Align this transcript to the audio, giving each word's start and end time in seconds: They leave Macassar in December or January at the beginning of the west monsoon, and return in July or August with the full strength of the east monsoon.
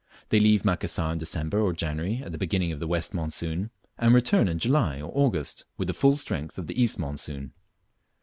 They 0.29 0.39
leave 0.39 0.65
Macassar 0.65 1.11
in 1.11 1.19
December 1.19 1.59
or 1.59 1.73
January 1.73 2.23
at 2.25 2.31
the 2.31 2.39
beginning 2.39 2.71
of 2.71 2.79
the 2.79 2.87
west 2.87 3.13
monsoon, 3.13 3.69
and 3.99 4.15
return 4.15 4.47
in 4.47 4.57
July 4.57 4.99
or 4.99 5.11
August 5.13 5.65
with 5.77 5.87
the 5.87 5.93
full 5.93 6.15
strength 6.15 6.57
of 6.57 6.65
the 6.65 6.81
east 6.81 6.97
monsoon. 6.97 7.53